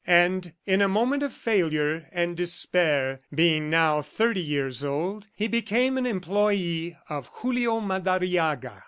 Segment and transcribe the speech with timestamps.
[0.07, 5.95] And in a moment of failure and despair, being now thirty years old, he became
[5.95, 8.79] an employee of Julio Madariaga.